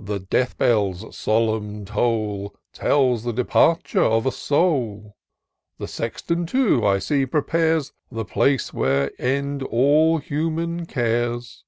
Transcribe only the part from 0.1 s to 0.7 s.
death